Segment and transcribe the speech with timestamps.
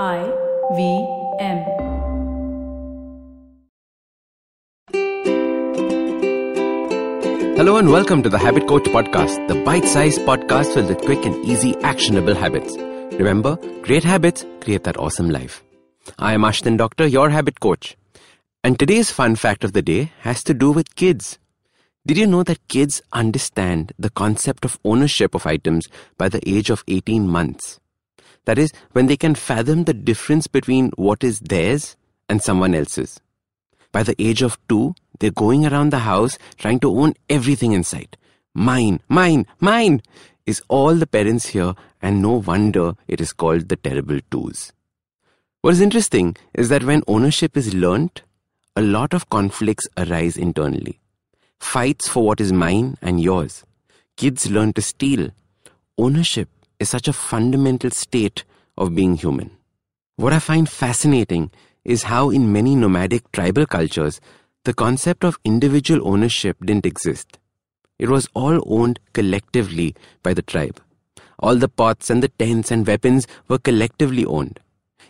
[0.00, 0.24] I
[0.74, 1.06] V
[1.38, 1.58] M.
[7.58, 11.26] Hello and welcome to the Habit Coach Podcast, the bite sized podcast filled with quick
[11.26, 12.74] and easy actionable habits.
[13.18, 15.62] Remember, great habits create that awesome life.
[16.18, 17.94] I am Ashdin Doctor, your habit coach.
[18.64, 21.38] And today's fun fact of the day has to do with kids.
[22.06, 25.86] Did you know that kids understand the concept of ownership of items
[26.16, 27.78] by the age of 18 months?
[28.44, 31.96] That is, when they can fathom the difference between what is theirs
[32.28, 33.20] and someone else's.
[33.92, 37.84] By the age of two, they're going around the house trying to own everything in
[37.84, 38.16] sight.
[38.54, 40.02] Mine, mine, mine
[40.46, 44.72] is all the parents hear, and no wonder it is called the terrible twos.
[45.60, 48.22] What is interesting is that when ownership is learnt,
[48.74, 50.98] a lot of conflicts arise internally.
[51.60, 53.64] Fights for what is mine and yours.
[54.16, 55.30] Kids learn to steal.
[55.96, 56.48] Ownership
[56.82, 58.44] is such a fundamental state
[58.76, 59.50] of being human.
[60.16, 61.50] What I find fascinating
[61.84, 64.20] is how, in many nomadic tribal cultures,
[64.64, 67.38] the concept of individual ownership didn't exist.
[67.98, 70.80] It was all owned collectively by the tribe.
[71.38, 74.60] All the pots and the tents and weapons were collectively owned.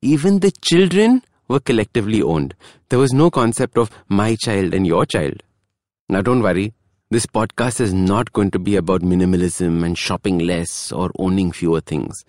[0.00, 2.54] Even the children were collectively owned.
[2.88, 5.42] There was no concept of my child and your child.
[6.08, 6.72] Now, don't worry,
[7.14, 11.80] this podcast is not going to be about minimalism and shopping less or owning fewer
[11.80, 12.24] things.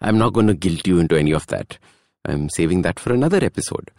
[0.00, 1.76] I'm not going to guilt you into any of that.
[2.24, 3.90] I'm saving that for another episode.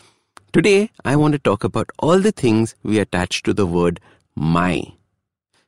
[0.52, 4.00] Today, I want to talk about all the things we attach to the word
[4.36, 4.82] my.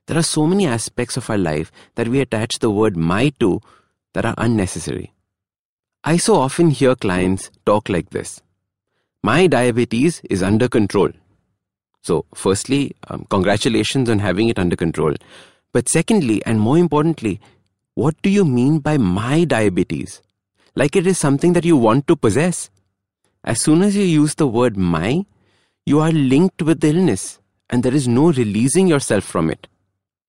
[0.08, 3.60] There are so many aspects of our life that we attach the word my to
[4.14, 5.12] that are unnecessary.
[6.02, 8.42] I so often hear clients talk like this
[9.22, 11.12] My diabetes is under control.
[12.06, 15.14] So, firstly, um, congratulations on having it under control.
[15.72, 17.40] But secondly, and more importantly,
[17.94, 20.22] what do you mean by my diabetes?
[20.76, 22.70] Like it is something that you want to possess.
[23.42, 25.26] As soon as you use the word my,
[25.84, 27.40] you are linked with the illness
[27.70, 29.66] and there is no releasing yourself from it.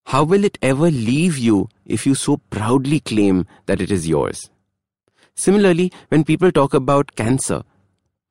[0.07, 4.49] How will it ever leave you if you so proudly claim that it is yours?
[5.35, 7.61] Similarly, when people talk about cancer,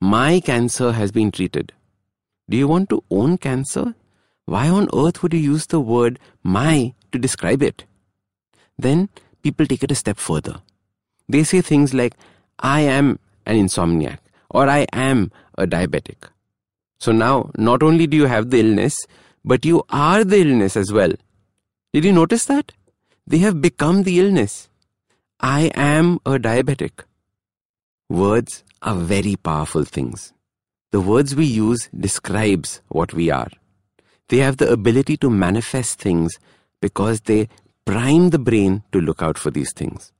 [0.00, 1.72] my cancer has been treated.
[2.48, 3.94] Do you want to own cancer?
[4.44, 7.84] Why on earth would you use the word my to describe it?
[8.78, 9.08] Then
[9.42, 10.60] people take it a step further.
[11.28, 12.14] They say things like,
[12.58, 14.18] I am an insomniac
[14.50, 16.28] or I am a diabetic.
[16.98, 18.96] So now, not only do you have the illness,
[19.44, 21.12] but you are the illness as well.
[21.92, 22.72] Did you notice that?
[23.26, 24.68] They have become the illness.
[25.40, 27.04] I am a diabetic.
[28.08, 30.32] Words are very powerful things.
[30.96, 33.50] The words we use describes what we are.
[34.28, 36.38] They have the ability to manifest things
[36.80, 37.50] because they
[37.84, 40.10] prime the brain to look out for these things.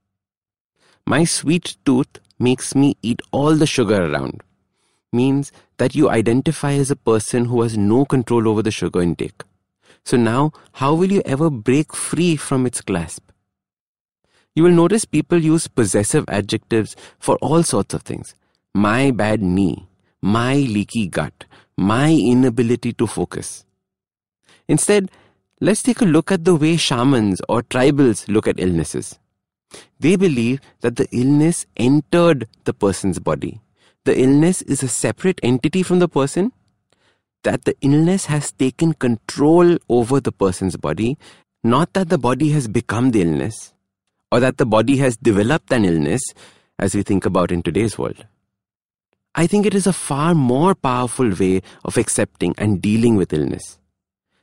[1.03, 4.43] My sweet tooth makes me eat all the sugar around.
[5.11, 9.41] Means that you identify as a person who has no control over the sugar intake.
[10.05, 13.31] So now, how will you ever break free from its clasp?
[14.53, 18.35] You will notice people use possessive adjectives for all sorts of things.
[18.75, 19.86] My bad knee,
[20.21, 21.45] my leaky gut,
[21.77, 23.65] my inability to focus.
[24.67, 25.11] Instead,
[25.61, 29.19] let's take a look at the way shamans or tribals look at illnesses.
[29.99, 33.61] They believe that the illness entered the person's body.
[34.05, 36.53] The illness is a separate entity from the person,
[37.43, 41.17] that the illness has taken control over the person's body,
[41.63, 43.73] not that the body has become the illness,
[44.31, 46.21] or that the body has developed an illness,
[46.79, 48.25] as we think about in today's world.
[49.39, 53.77] I think it is a far more powerful way of accepting and dealing with illness.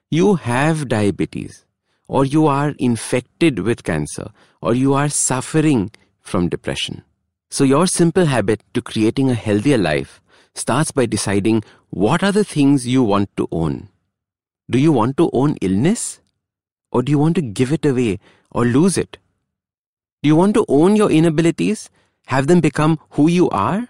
[0.08, 1.64] You have diabetes,
[2.06, 4.28] or you are infected with cancer,
[4.62, 5.90] or you are suffering
[6.20, 7.02] from depression.
[7.50, 10.20] So, your simple habit to creating a healthier life
[10.54, 13.88] starts by deciding what are the things you want to own.
[14.70, 16.20] Do you want to own illness?
[16.92, 18.20] Or do you want to give it away
[18.52, 19.18] or lose it?
[20.22, 21.90] Do you want to own your inabilities,
[22.26, 23.88] have them become who you are?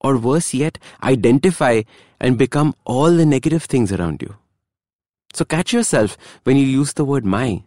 [0.00, 1.82] Or worse yet, identify
[2.20, 4.36] and become all the negative things around you?
[5.34, 7.62] So catch yourself when you use the word my.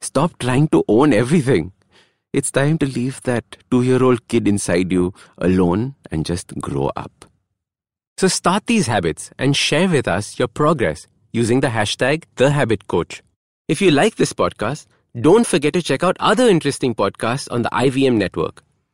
[0.00, 1.72] Stop trying to own everything.
[2.32, 6.90] It's time to leave that two year old kid inside you alone and just grow
[6.96, 7.26] up.
[8.16, 13.20] So start these habits and share with us your progress using the hashtag TheHabitCoach.
[13.68, 14.86] If you like this podcast,
[15.20, 18.62] don't forget to check out other interesting podcasts on the IVM network.